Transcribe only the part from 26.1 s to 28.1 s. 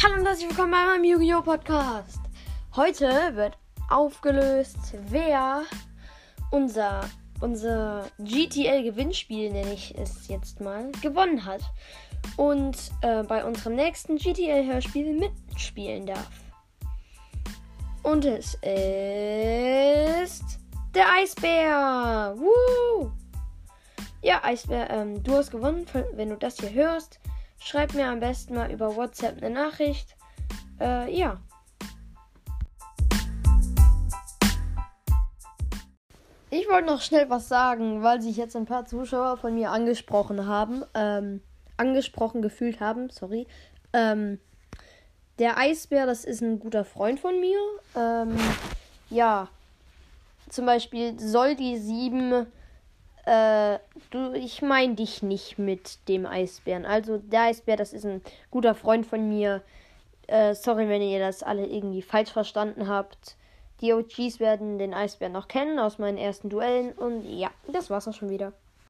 wenn du das hier hörst. Schreib mir